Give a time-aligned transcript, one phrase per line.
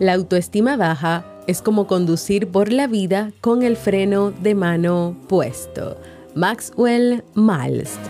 [0.00, 6.00] La autoestima baja es como conducir por la vida con el freno de mano puesto.
[6.34, 8.00] Maxwell Malst.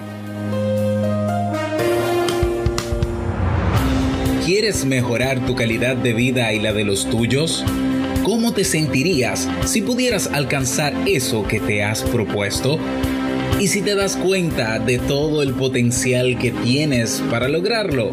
[4.46, 7.64] ¿Quieres mejorar tu calidad de vida y la de los tuyos?
[8.22, 12.78] ¿Cómo te sentirías si pudieras alcanzar eso que te has propuesto?
[13.58, 18.12] ¿Y si te das cuenta de todo el potencial que tienes para lograrlo?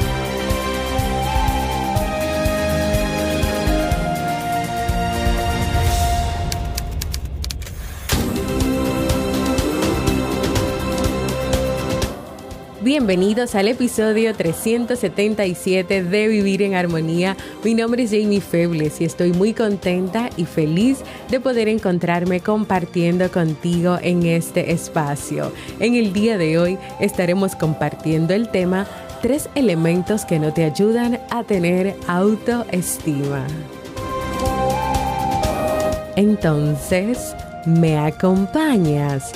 [12.83, 17.37] Bienvenidos al episodio 377 de Vivir en Armonía.
[17.63, 23.29] Mi nombre es Jamie Febles y estoy muy contenta y feliz de poder encontrarme compartiendo
[23.29, 25.51] contigo en este espacio.
[25.79, 28.87] En el día de hoy estaremos compartiendo el tema
[29.21, 33.45] tres elementos que no te ayudan a tener autoestima.
[36.15, 37.35] Entonces,
[37.67, 39.31] ¿me acompañas?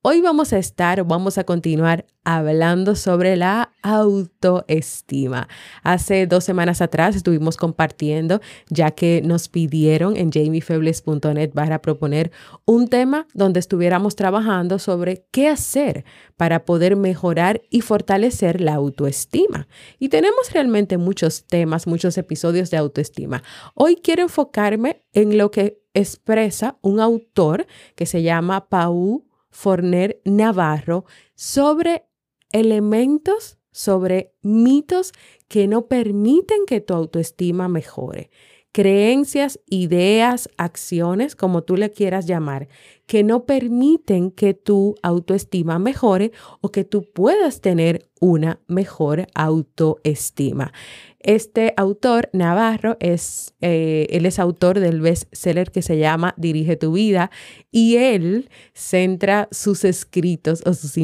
[0.00, 5.48] Hoy vamos a estar, vamos a continuar hablando sobre la autoestima.
[5.82, 12.30] Hace dos semanas atrás estuvimos compartiendo, ya que nos pidieron en jamiefebles.net para proponer
[12.64, 16.04] un tema donde estuviéramos trabajando sobre qué hacer
[16.36, 19.66] para poder mejorar y fortalecer la autoestima.
[19.98, 23.42] Y tenemos realmente muchos temas, muchos episodios de autoestima.
[23.74, 27.66] Hoy quiero enfocarme en lo que expresa un autor
[27.96, 31.04] que se llama Paul Forner Navarro
[31.34, 32.04] sobre
[32.52, 35.12] elementos, sobre mitos
[35.48, 38.30] que no permiten que tu autoestima mejore.
[38.72, 42.68] Creencias, ideas, acciones, como tú le quieras llamar,
[43.08, 46.30] que no permiten que tu autoestima mejore
[46.60, 50.72] o que tú puedas tener una mejor autoestima.
[51.20, 56.92] Este autor, Navarro, es, eh, él es autor del bestseller que se llama Dirige tu
[56.92, 57.32] vida
[57.72, 60.94] y él centra sus escritos o sus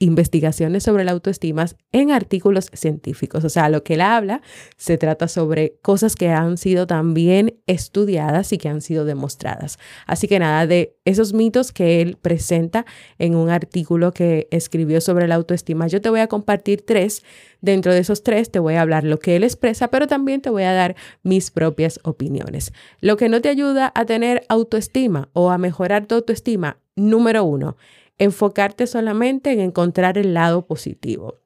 [0.00, 3.44] investigaciones sobre la autoestima en artículos científicos.
[3.44, 4.42] O sea, lo que él habla
[4.76, 9.78] se trata sobre cosas que han sido también estudiadas y que han sido demostradas.
[10.08, 10.96] Así que nada, de
[11.32, 12.86] mitos que él presenta
[13.18, 17.22] en un artículo que escribió sobre la autoestima, yo te voy a compartir tres
[17.66, 20.50] Dentro de esos tres te voy a hablar lo que él expresa, pero también te
[20.50, 20.94] voy a dar
[21.24, 22.72] mis propias opiniones.
[23.00, 27.76] Lo que no te ayuda a tener autoestima o a mejorar tu autoestima, número uno,
[28.18, 31.40] enfocarte solamente en encontrar el lado positivo.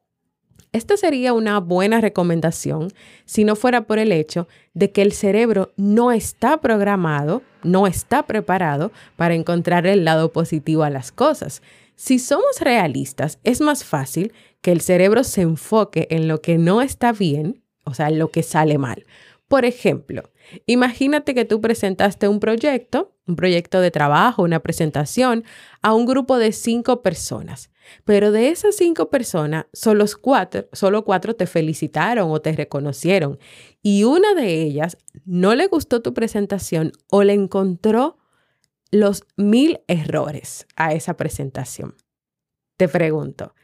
[0.73, 2.93] Esta sería una buena recomendación
[3.25, 8.25] si no fuera por el hecho de que el cerebro no está programado, no está
[8.25, 11.61] preparado para encontrar el lado positivo a las cosas.
[11.95, 14.31] Si somos realistas, es más fácil
[14.61, 18.31] que el cerebro se enfoque en lo que no está bien, o sea, en lo
[18.31, 19.05] que sale mal.
[19.49, 20.23] Por ejemplo,
[20.67, 25.43] imagínate que tú presentaste un proyecto, un proyecto de trabajo, una presentación,
[25.81, 27.71] a un grupo de cinco personas.
[28.05, 33.39] Pero de esas cinco personas, solo cuatro, solo cuatro te felicitaron o te reconocieron.
[33.81, 38.17] Y una de ellas no le gustó tu presentación o le encontró
[38.91, 41.95] los mil errores a esa presentación.
[42.77, 43.55] Te pregunto,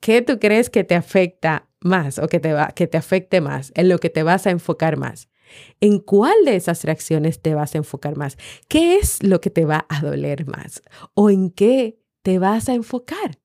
[0.00, 3.72] ¿qué tú crees que te afecta más o que te, va, que te afecte más,
[3.74, 5.28] en lo que te vas a enfocar más?
[5.80, 8.36] ¿En cuál de esas reacciones te vas a enfocar más?
[8.68, 10.82] ¿Qué es lo que te va a doler más?
[11.14, 13.38] ¿O en qué te vas a enfocar?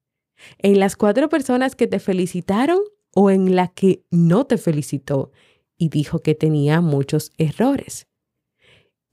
[0.57, 2.79] ¿En las cuatro personas que te felicitaron
[3.15, 5.31] o en la que no te felicitó
[5.77, 8.07] y dijo que tenía muchos errores?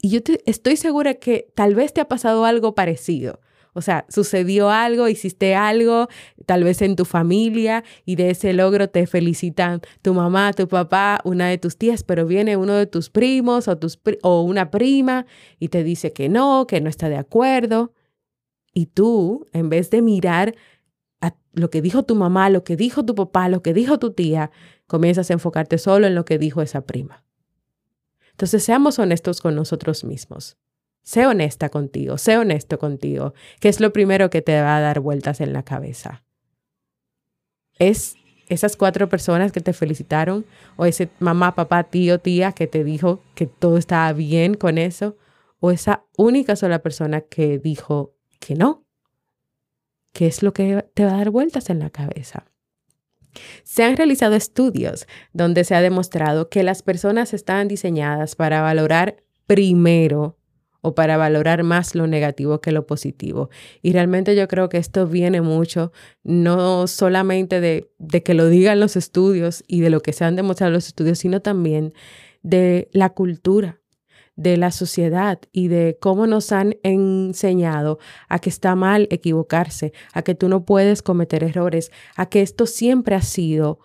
[0.02, 3.40] Y yo estoy segura que tal vez te ha pasado algo parecido.
[3.72, 6.08] O sea, sucedió algo, hiciste algo,
[6.46, 11.20] tal vez en tu familia, y de ese logro te felicitan tu mamá, tu papá,
[11.24, 15.26] una de tus tías, pero viene uno de tus primos o, tus, o una prima
[15.58, 17.92] y te dice que no, que no está de acuerdo.
[18.72, 20.54] Y tú, en vez de mirar
[21.20, 24.12] a lo que dijo tu mamá, lo que dijo tu papá, lo que dijo tu
[24.12, 24.50] tía,
[24.86, 27.24] comienzas a enfocarte solo en lo que dijo esa prima.
[28.32, 30.56] Entonces, seamos honestos con nosotros mismos.
[31.10, 35.00] Sé honesta contigo, sé honesto contigo, que es lo primero que te va a dar
[35.00, 36.22] vueltas en la cabeza.
[37.80, 38.14] ¿Es
[38.46, 40.46] esas cuatro personas que te felicitaron
[40.76, 45.16] o ese mamá, papá, tío, tía que te dijo que todo estaba bien con eso
[45.58, 48.84] o esa única sola persona que dijo que no?
[50.12, 52.46] ¿Qué es lo que te va a dar vueltas en la cabeza?
[53.64, 59.24] Se han realizado estudios donde se ha demostrado que las personas están diseñadas para valorar
[59.48, 60.36] primero
[60.82, 63.50] o para valorar más lo negativo que lo positivo.
[63.82, 65.92] Y realmente yo creo que esto viene mucho,
[66.22, 70.36] no solamente de, de, que lo digan los estudios y de lo que se han
[70.36, 71.92] demostrado los estudios, sino también
[72.42, 73.80] de la cultura,
[74.36, 77.98] de la sociedad y de cómo nos han enseñado
[78.28, 82.64] a que está mal equivocarse, a que tú no puedes cometer errores, a que esto
[82.64, 83.80] siempre ha sido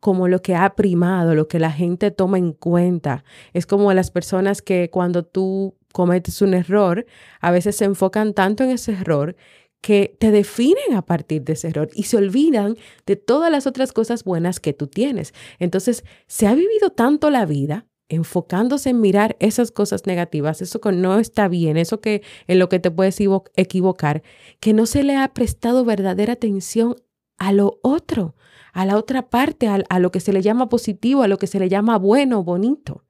[0.00, 3.24] como lo que ha primado, lo que la gente toma en cuenta.
[3.54, 7.06] Es como las personas que cuando tú cometes un error,
[7.40, 9.36] a veces se enfocan tanto en ese error
[9.80, 12.76] que te definen a partir de ese error y se olvidan
[13.06, 15.32] de todas las otras cosas buenas que tú tienes.
[15.60, 20.90] Entonces, se ha vivido tanto la vida enfocándose en mirar esas cosas negativas, eso que
[20.90, 23.18] no está bien, eso que en lo que te puedes
[23.54, 24.22] equivocar,
[24.58, 26.96] que no se le ha prestado verdadera atención
[27.38, 28.34] a lo otro,
[28.72, 31.46] a la otra parte, a, a lo que se le llama positivo, a lo que
[31.46, 33.04] se le llama bueno, bonito.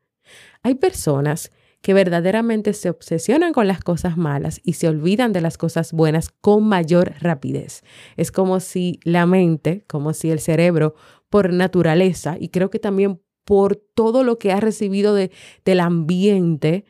[0.63, 1.51] Hay personas
[1.85, 6.31] que verdaderamente se obsesionan con las cosas malas y se olvidan de las cosas buenas
[6.41, 7.83] con mayor rapidez.
[8.17, 10.95] Es como si la mente, como si el cerebro,
[11.29, 15.31] por naturaleza, y creo que también por todo lo que ha recibido de,
[15.67, 16.87] del ambiente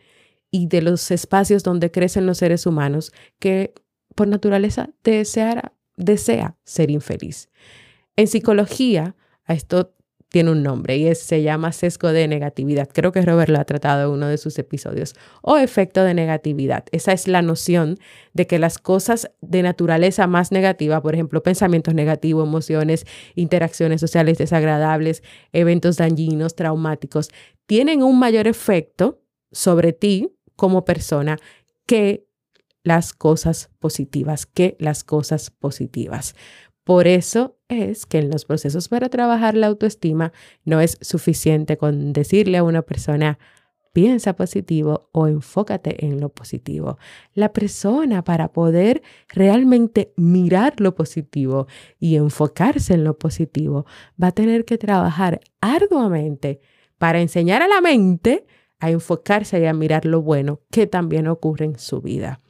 [0.53, 3.75] y de los espacios donde crecen los seres humanos, que
[4.15, 7.49] por naturaleza desea ser infeliz.
[8.15, 9.97] En psicología, a esto
[10.29, 12.89] tiene un nombre y se llama sesgo de negatividad.
[12.93, 15.15] Creo que Robert lo ha tratado en uno de sus episodios.
[15.43, 16.85] O efecto de negatividad.
[16.91, 17.99] Esa es la noción
[18.33, 24.39] de que las cosas de naturaleza más negativa, por ejemplo, pensamientos negativos, emociones, interacciones sociales
[24.39, 27.31] desagradables, eventos dañinos, traumáticos,
[27.67, 31.39] tienen un mayor efecto sobre ti como persona
[31.87, 32.27] que
[32.83, 36.35] las cosas positivas, que las cosas positivas.
[36.85, 40.33] Por eso es que en los procesos para trabajar la autoestima
[40.65, 43.39] no es suficiente con decirle a una persona,
[43.95, 46.99] piensa positivo o enfócate en lo positivo.
[47.33, 53.87] La persona para poder realmente mirar lo positivo y enfocarse en lo positivo
[54.23, 56.61] va a tener que trabajar arduamente
[56.99, 58.47] para enseñar a la mente
[58.81, 62.41] a enfocarse y a mirar lo bueno que también ocurre en su vida.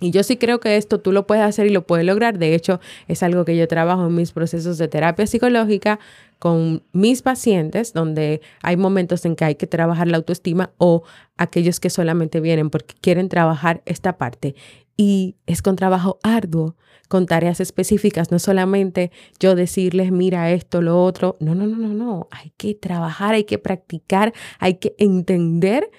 [0.00, 2.38] Y yo sí creo que esto tú lo puedes hacer y lo puedes lograr.
[2.38, 5.98] De hecho, es algo que yo trabajo en mis procesos de terapia psicológica
[6.38, 11.02] con mis pacientes, donde hay momentos en que hay que trabajar la autoestima o
[11.36, 14.54] aquellos que solamente vienen porque quieren trabajar esta parte.
[14.96, 16.76] Y es con trabajo arduo,
[17.08, 21.36] con tareas específicas, no solamente yo decirles, mira esto, lo otro.
[21.40, 22.28] No, no, no, no, no.
[22.30, 25.90] Hay que trabajar, hay que practicar, hay que entender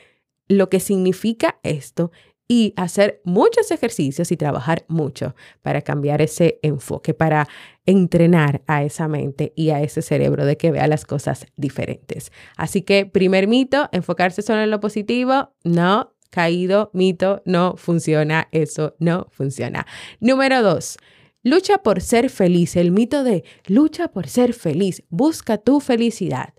[0.48, 2.12] lo que significa esto
[2.51, 7.48] y hacer muchos ejercicios y trabajar mucho para cambiar ese enfoque, para
[7.86, 12.32] entrenar a esa mente y a ese cerebro de que vea las cosas diferentes.
[12.58, 18.96] Así que primer mito, enfocarse solo en lo positivo, no, caído, mito, no funciona, eso
[18.98, 19.86] no funciona.
[20.20, 20.98] Número dos,
[21.44, 26.56] lucha por ser feliz, el mito de lucha por ser feliz, busca tu felicidad.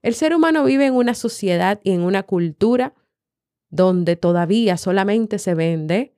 [0.00, 2.94] El ser humano vive en una sociedad y en una cultura
[3.74, 6.12] donde todavía solamente se vende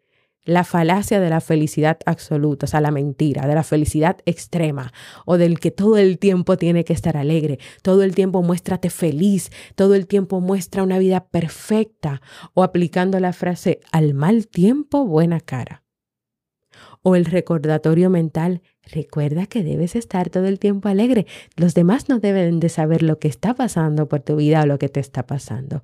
[0.45, 4.93] la falacia de la felicidad absoluta, o sea, la mentira, de la felicidad extrema,
[5.25, 9.51] o del que todo el tiempo tiene que estar alegre, todo el tiempo muéstrate feliz,
[9.75, 12.21] todo el tiempo muestra una vida perfecta,
[12.55, 15.83] o aplicando la frase al mal tiempo, buena cara.
[17.03, 22.19] O el recordatorio mental, recuerda que debes estar todo el tiempo alegre, los demás no
[22.21, 25.27] deben de saber lo que está pasando por tu vida o lo que te está
[25.27, 25.83] pasando.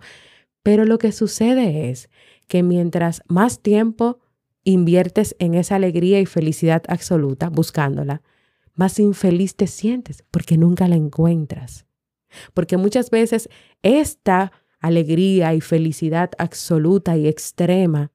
[0.62, 2.08] Pero lo que sucede es
[2.46, 4.20] que mientras más tiempo
[4.64, 8.22] inviertes en esa alegría y felicidad absoluta buscándola,
[8.74, 11.86] más infeliz te sientes porque nunca la encuentras.
[12.54, 13.48] Porque muchas veces
[13.82, 18.12] esta alegría y felicidad absoluta y extrema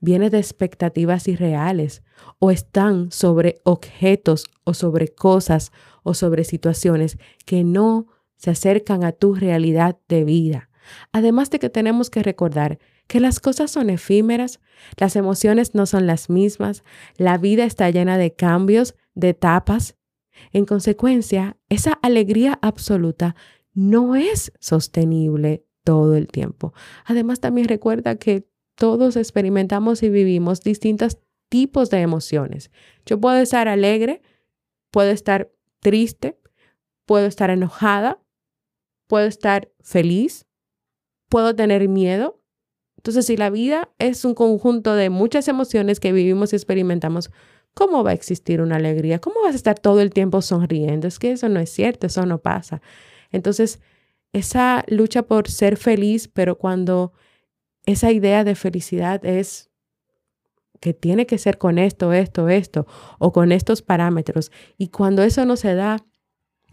[0.00, 2.02] viene de expectativas irreales
[2.38, 9.12] o están sobre objetos o sobre cosas o sobre situaciones que no se acercan a
[9.12, 10.67] tu realidad de vida.
[11.12, 14.60] Además de que tenemos que recordar que las cosas son efímeras,
[14.96, 16.84] las emociones no son las mismas,
[17.16, 19.96] la vida está llena de cambios, de etapas.
[20.52, 23.34] En consecuencia, esa alegría absoluta
[23.74, 26.74] no es sostenible todo el tiempo.
[27.04, 31.18] Además, también recuerda que todos experimentamos y vivimos distintos
[31.48, 32.70] tipos de emociones.
[33.06, 34.22] Yo puedo estar alegre,
[34.90, 36.38] puedo estar triste,
[37.06, 38.20] puedo estar enojada,
[39.06, 40.46] puedo estar feliz,
[41.28, 42.40] puedo tener miedo.
[42.96, 47.30] Entonces, si la vida es un conjunto de muchas emociones que vivimos y experimentamos,
[47.74, 49.20] ¿cómo va a existir una alegría?
[49.20, 51.06] ¿Cómo vas a estar todo el tiempo sonriendo?
[51.06, 52.82] Es que eso no es cierto, eso no pasa.
[53.30, 53.80] Entonces,
[54.32, 57.12] esa lucha por ser feliz, pero cuando
[57.86, 59.70] esa idea de felicidad es
[60.80, 62.86] que tiene que ser con esto, esto, esto,
[63.18, 66.04] o con estos parámetros, y cuando eso no se da,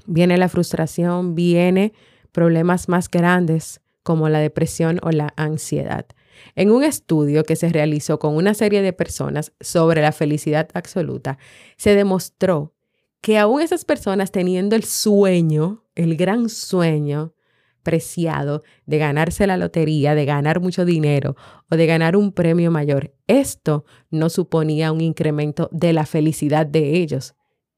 [0.05, 1.93] viene la frustración, viene
[2.31, 6.05] problemas más grandes como la depresión o la ansiedad.
[6.53, 11.39] En un estudio que se realizó con una serie de personas sobre la felicidad absoluta,
[11.75, 12.75] se demostró
[13.19, 17.33] que aún esas personas teniendo el sueño, el gran sueño
[17.81, 21.35] preciado de ganarse la lotería, de ganar mucho dinero
[21.71, 26.97] o de ganar un premio mayor, esto no suponía un incremento de la felicidad de
[26.97, 27.33] ellos,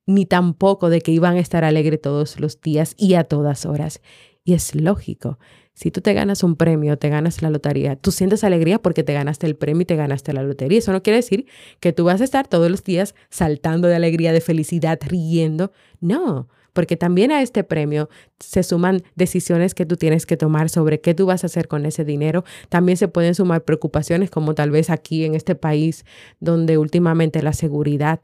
[0.06, 4.02] ni tampoco de que iban a estar alegres todos los días y a todas horas.
[4.44, 5.40] Y es lógico,
[5.78, 9.14] si tú te ganas un premio, te ganas la lotería, tú sientes alegría porque te
[9.14, 10.80] ganaste el premio y te ganaste la lotería.
[10.80, 11.46] Eso no quiere decir
[11.80, 15.72] que tú vas a estar todos los días saltando de alegría, de felicidad, riendo.
[16.02, 21.00] No, porque también a este premio se suman decisiones que tú tienes que tomar sobre
[21.00, 22.44] qué tú vas a hacer con ese dinero.
[22.70, 26.06] También se pueden sumar preocupaciones como tal vez aquí en este país
[26.40, 28.20] donde últimamente la seguridad,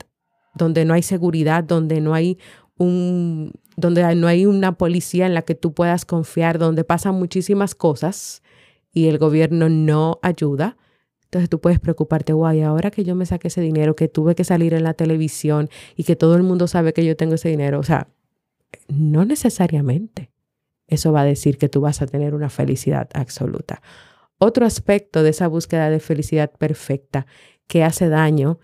[0.56, 2.40] donde no hay seguridad, donde no hay
[2.78, 7.76] un donde no hay una policía en la que tú puedas confiar, donde pasan muchísimas
[7.76, 8.44] cosas
[8.92, 10.78] y el gobierno no ayuda.
[11.26, 14.44] Entonces tú puedes preocuparte, guay, ahora que yo me saqué ese dinero, que tuve que
[14.44, 17.80] salir en la televisión y que todo el mundo sabe que yo tengo ese dinero.
[17.80, 18.10] O sea,
[18.88, 20.32] no necesariamente
[20.88, 23.82] eso va a decir que tú vas a tener una felicidad absoluta.
[24.38, 27.26] Otro aspecto de esa búsqueda de felicidad perfecta
[27.68, 28.60] que hace daño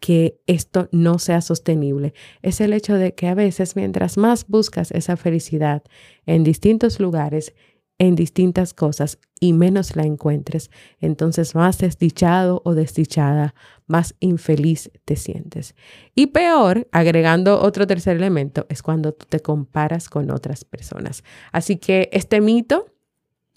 [0.00, 4.90] que esto no sea sostenible es el hecho de que a veces mientras más buscas
[4.90, 5.82] esa felicidad
[6.26, 7.54] en distintos lugares,
[7.98, 13.54] en distintas cosas y menos la encuentres, entonces más desdichado o desdichada,
[13.86, 15.74] más infeliz te sientes.
[16.14, 21.24] Y peor, agregando otro tercer elemento, es cuando tú te comparas con otras personas.
[21.52, 22.86] Así que este mito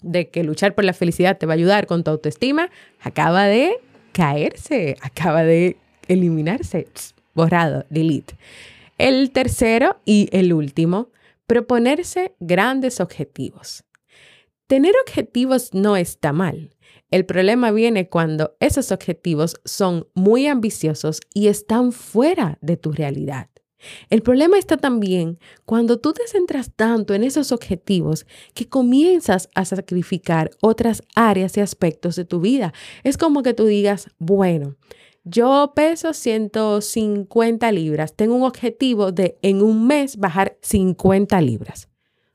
[0.02, 2.68] de que luchar por la felicidad te va a ayudar con tu autoestima
[3.00, 3.78] acaba de
[4.12, 6.86] caerse, acaba de eliminarse,
[7.34, 8.36] borrado, delete.
[8.98, 11.08] El tercero y el último,
[11.46, 13.84] proponerse grandes objetivos.
[14.66, 16.70] Tener objetivos no está mal.
[17.10, 23.48] El problema viene cuando esos objetivos son muy ambiciosos y están fuera de tu realidad.
[24.10, 29.64] El problema está también cuando tú te centras tanto en esos objetivos que comienzas a
[29.64, 32.72] sacrificar otras áreas y aspectos de tu vida.
[33.02, 34.76] Es como que tú digas, bueno,
[35.24, 38.14] yo peso 150 libras.
[38.14, 41.88] Tengo un objetivo de en un mes bajar 50 libras.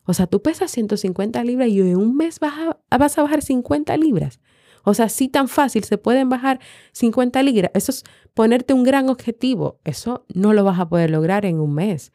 [0.05, 2.53] O sea, tú pesas 150 libras y en un mes vas
[2.89, 4.39] a, vas a bajar 50 libras.
[4.83, 6.59] O sea, sí tan fácil, se pueden bajar
[6.93, 7.71] 50 libras.
[7.75, 8.03] Eso es
[8.33, 9.79] ponerte un gran objetivo.
[9.83, 12.11] Eso no lo vas a poder lograr en un mes.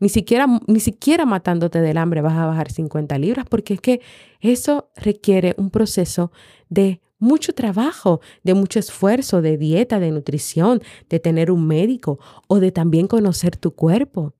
[0.00, 4.00] Ni siquiera, ni siquiera matándote del hambre vas a bajar 50 libras, porque es que
[4.40, 6.32] eso requiere un proceso
[6.68, 12.58] de mucho trabajo, de mucho esfuerzo, de dieta, de nutrición, de tener un médico o
[12.58, 14.34] de también conocer tu cuerpo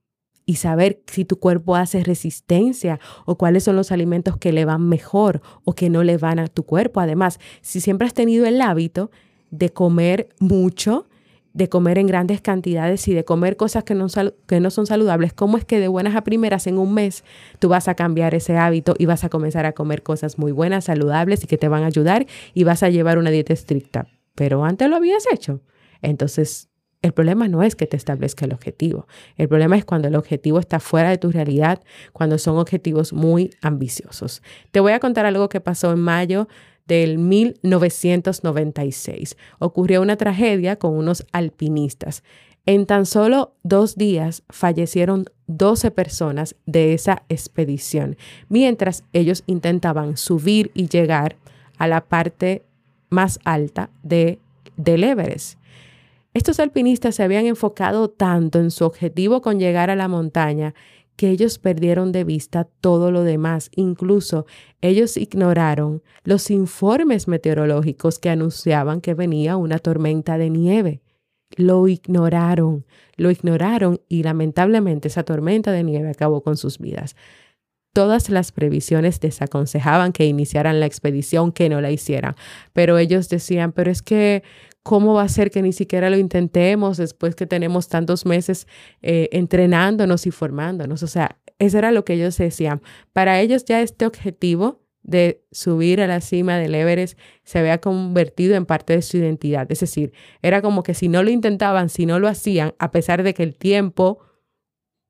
[0.47, 4.89] y saber si tu cuerpo hace resistencia o cuáles son los alimentos que le van
[4.89, 6.99] mejor o que no le van a tu cuerpo.
[6.99, 9.11] Además, si siempre has tenido el hábito
[9.51, 11.07] de comer mucho,
[11.53, 14.07] de comer en grandes cantidades y de comer cosas que no,
[14.47, 17.25] que no son saludables, ¿cómo es que de buenas a primeras en un mes
[17.59, 20.85] tú vas a cambiar ese hábito y vas a comenzar a comer cosas muy buenas,
[20.85, 24.07] saludables y que te van a ayudar y vas a llevar una dieta estricta?
[24.35, 25.61] Pero antes lo habías hecho.
[26.03, 26.71] Entonces,
[27.03, 29.07] el problema no es que te establezca el objetivo.
[29.37, 33.51] El problema es cuando el objetivo está fuera de tu realidad, cuando son objetivos muy
[33.63, 34.43] ambiciosos.
[34.71, 36.47] Te voy a contar algo que pasó en mayo
[36.91, 39.37] del 1996.
[39.61, 42.25] Ocurrió una tragedia con unos alpinistas.
[42.67, 48.17] En tan solo dos días fallecieron 12 personas de esa expedición,
[48.49, 51.37] mientras ellos intentaban subir y llegar
[51.79, 52.65] a la parte
[53.09, 54.41] más alta de,
[54.77, 55.61] del Everest.
[56.35, 60.75] Estos alpinistas se habían enfocado tanto en su objetivo con llegar a la montaña
[61.21, 63.71] que ellos perdieron de vista todo lo demás.
[63.77, 64.47] Incluso
[64.81, 71.03] ellos ignoraron los informes meteorológicos que anunciaban que venía una tormenta de nieve.
[71.57, 72.87] Lo ignoraron,
[73.17, 77.17] lo ignoraron y lamentablemente esa tormenta de nieve acabó con sus vidas.
[77.93, 82.35] Todas las previsiones desaconsejaban que iniciaran la expedición, que no la hicieran,
[82.73, 84.43] pero ellos decían, pero es que
[84.83, 88.67] ¿Cómo va a ser que ni siquiera lo intentemos después que tenemos tantos meses
[89.03, 91.03] eh, entrenándonos y formándonos?
[91.03, 92.81] O sea, eso era lo que ellos decían.
[93.13, 98.55] Para ellos ya este objetivo de subir a la cima del Everest se había convertido
[98.55, 99.71] en parte de su identidad.
[99.71, 103.23] Es decir, era como que si no lo intentaban, si no lo hacían, a pesar
[103.23, 104.21] de que el tiempo,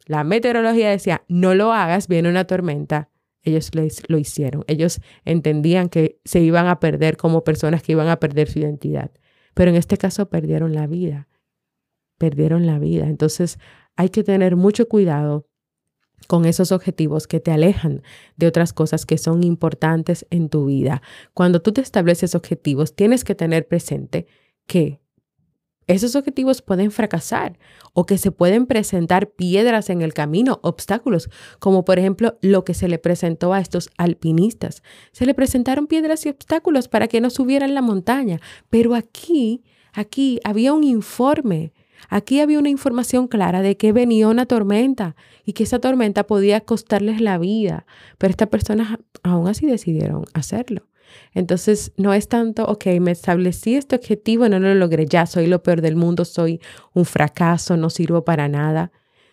[0.06, 3.10] la meteorología decía, no lo hagas, viene una tormenta,
[3.42, 3.70] ellos
[4.08, 4.64] lo hicieron.
[4.66, 9.10] Ellos entendían que se iban a perder como personas que iban a perder su identidad.
[9.54, 11.28] Pero en este caso perdieron la vida,
[12.18, 13.08] perdieron la vida.
[13.08, 13.58] Entonces
[13.96, 15.46] hay que tener mucho cuidado
[16.26, 18.02] con esos objetivos que te alejan
[18.36, 21.02] de otras cosas que son importantes en tu vida.
[21.34, 24.26] Cuando tú te estableces objetivos, tienes que tener presente
[24.66, 25.00] que
[25.92, 27.58] esos objetivos pueden fracasar
[27.92, 32.74] o que se pueden presentar piedras en el camino, obstáculos, como por ejemplo lo que
[32.74, 34.82] se le presentó a estos alpinistas.
[35.12, 40.40] Se le presentaron piedras y obstáculos para que no subieran la montaña, pero aquí, aquí
[40.44, 41.72] había un informe.
[42.08, 46.62] Aquí había una información clara de que venía una tormenta y que esa tormenta podía
[46.62, 47.84] costarles la vida,
[48.16, 50.89] pero estas personas aún así decidieron hacerlo.
[51.34, 55.62] Entonces, no es tanto, ok, me establecí este objetivo, no lo logré, ya soy lo
[55.62, 56.60] peor del mundo, soy
[56.94, 58.92] un fracaso, no sirvo para nada.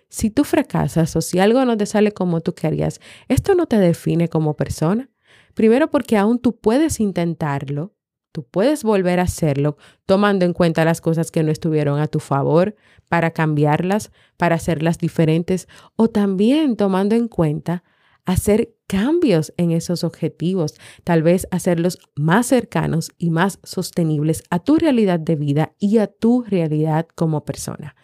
[0.09, 3.77] Si tú fracasas o si algo no te sale como tú querías, esto no te
[3.77, 5.09] define como persona.
[5.53, 7.93] Primero porque aún tú puedes intentarlo,
[8.31, 12.19] tú puedes volver a hacerlo tomando en cuenta las cosas que no estuvieron a tu
[12.19, 12.75] favor
[13.09, 17.83] para cambiarlas, para hacerlas diferentes o también tomando en cuenta
[18.27, 24.75] hacer cambios en esos objetivos, tal vez hacerlos más cercanos y más sostenibles a tu
[24.75, 27.95] realidad de vida y a tu realidad como persona.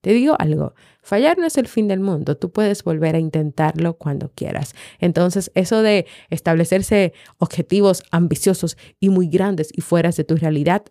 [0.00, 3.96] Te digo algo, fallar no es el fin del mundo, tú puedes volver a intentarlo
[3.98, 4.74] cuando quieras.
[4.98, 10.82] Entonces, eso de establecerse objetivos ambiciosos y muy grandes y fuera de tu realidad,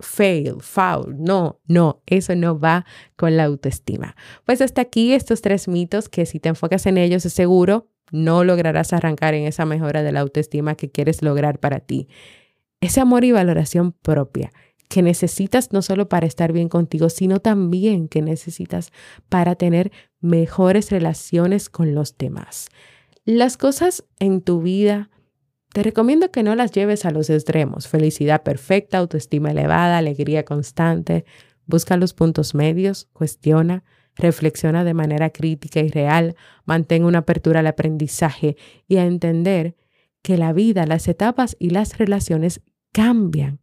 [0.00, 2.84] fail, foul, no, no, eso no va
[3.16, 4.16] con la autoestima.
[4.44, 8.44] Pues hasta aquí estos tres mitos que si te enfocas en ellos es seguro no
[8.44, 12.06] lograrás arrancar en esa mejora de la autoestima que quieres lograr para ti.
[12.80, 14.52] Ese amor y valoración propia
[14.92, 18.92] que necesitas no solo para estar bien contigo, sino también que necesitas
[19.30, 22.68] para tener mejores relaciones con los demás.
[23.24, 25.08] Las cosas en tu vida,
[25.72, 27.88] te recomiendo que no las lleves a los extremos.
[27.88, 31.24] Felicidad perfecta, autoestima elevada, alegría constante.
[31.64, 33.84] Busca los puntos medios, cuestiona,
[34.16, 38.56] reflexiona de manera crítica y real, mantén una apertura al aprendizaje
[38.88, 39.76] y a entender
[40.22, 42.60] que la vida, las etapas y las relaciones
[42.92, 43.60] cambian.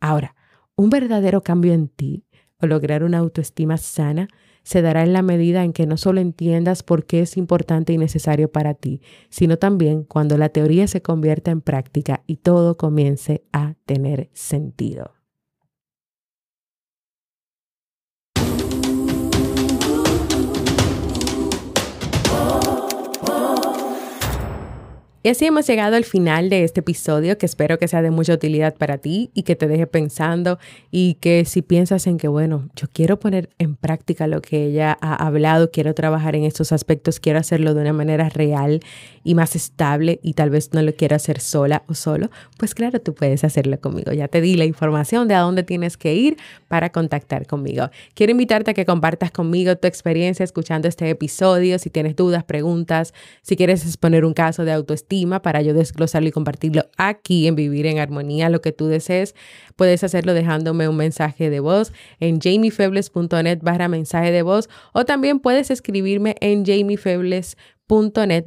[0.00, 0.34] Ahora,
[0.76, 2.26] un verdadero cambio en ti
[2.60, 4.28] o lograr una autoestima sana
[4.64, 7.98] se dará en la medida en que no solo entiendas por qué es importante y
[7.98, 13.44] necesario para ti, sino también cuando la teoría se convierta en práctica y todo comience
[13.52, 15.12] a tener sentido.
[25.26, 28.34] Y así hemos llegado al final de este episodio que espero que sea de mucha
[28.34, 30.58] utilidad para ti y que te deje pensando
[30.90, 34.98] y que si piensas en que, bueno, yo quiero poner en práctica lo que ella
[35.00, 38.80] ha hablado, quiero trabajar en estos aspectos, quiero hacerlo de una manera real
[39.24, 43.00] y más estable y tal vez no lo quiero hacer sola o solo, pues claro,
[43.00, 44.12] tú puedes hacerlo conmigo.
[44.12, 46.36] Ya te di la información de a dónde tienes que ir
[46.68, 47.88] para contactar conmigo.
[48.12, 53.14] Quiero invitarte a que compartas conmigo tu experiencia escuchando este episodio, si tienes dudas, preguntas,
[53.40, 57.86] si quieres exponer un caso de autoestima para yo desglosarlo y compartirlo aquí en Vivir
[57.86, 59.34] en Armonía, lo que tú desees.
[59.76, 65.40] Puedes hacerlo dejándome un mensaje de voz en jamiefebles.net barra mensaje de voz o también
[65.40, 67.73] puedes escribirme en jamiefebles.net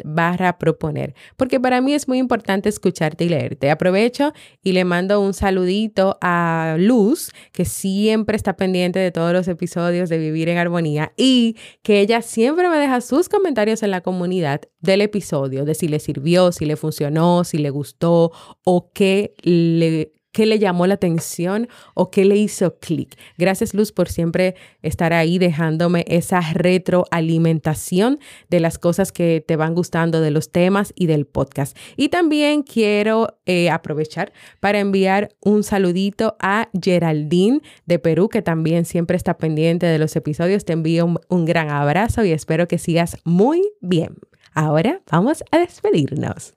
[0.03, 3.69] barra proponer, porque para mí es muy importante escucharte y leerte.
[3.69, 9.47] Aprovecho y le mando un saludito a Luz, que siempre está pendiente de todos los
[9.47, 14.01] episodios de Vivir en Armonía y que ella siempre me deja sus comentarios en la
[14.01, 18.31] comunidad del episodio, de si le sirvió, si le funcionó, si le gustó
[18.63, 23.17] o qué le qué le llamó la atención o qué le hizo clic.
[23.39, 29.73] Gracias Luz por siempre estar ahí dejándome esa retroalimentación de las cosas que te van
[29.73, 31.75] gustando de los temas y del podcast.
[31.95, 38.85] Y también quiero eh, aprovechar para enviar un saludito a Geraldine de Perú, que también
[38.85, 40.65] siempre está pendiente de los episodios.
[40.65, 44.17] Te envío un gran abrazo y espero que sigas muy bien.
[44.53, 46.56] Ahora vamos a despedirnos.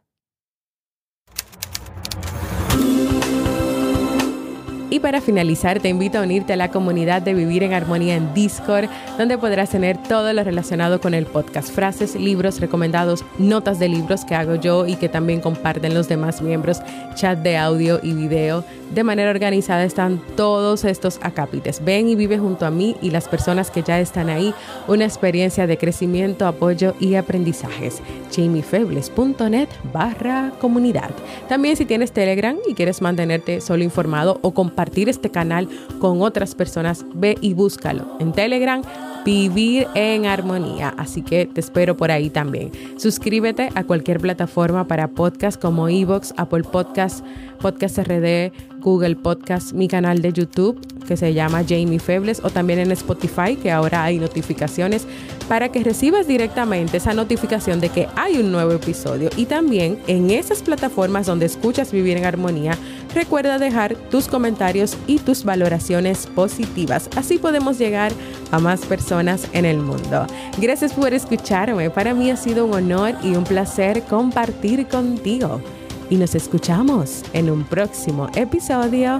[4.90, 8.34] Y para finalizar, te invito a unirte a la comunidad de Vivir en Armonía en
[8.34, 13.88] Discord, donde podrás tener todo lo relacionado con el podcast, frases, libros recomendados, notas de
[13.88, 16.82] libros que hago yo y que también comparten los demás miembros,
[17.14, 18.64] chat de audio y video.
[18.94, 21.84] De manera organizada están todos estos acápites.
[21.84, 24.52] Ven y vive junto a mí y las personas que ya están ahí
[24.88, 28.02] una experiencia de crecimiento, apoyo y aprendizajes.
[28.34, 31.10] jamiefebles.net barra comunidad.
[31.48, 36.22] También si tienes Telegram y quieres mantenerte solo informado o compartir compartir este canal con
[36.22, 38.82] otras personas, ve y búscalo en Telegram.
[39.24, 40.94] Vivir en armonía.
[40.96, 42.70] Así que te espero por ahí también.
[42.96, 47.24] Suscríbete a cualquier plataforma para podcast como Evox, Apple Podcast,
[47.60, 52.78] Podcast RD, Google Podcast, mi canal de YouTube que se llama Jamie Febles o también
[52.78, 55.08] en Spotify que ahora hay notificaciones
[55.48, 59.28] para que recibas directamente esa notificación de que hay un nuevo episodio.
[59.36, 62.78] Y también en esas plataformas donde escuchas Vivir en Armonía
[63.12, 67.10] recuerda dejar tus comentarios y tus valoraciones positivas.
[67.16, 68.12] Así podemos llegar
[68.52, 70.28] a más personas en el mundo.
[70.58, 75.60] Gracias por escucharme, para mí ha sido un honor y un placer compartir contigo.
[76.08, 79.18] Y nos escuchamos en un próximo episodio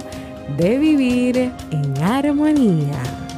[0.57, 3.30] de Vivir en Armonía.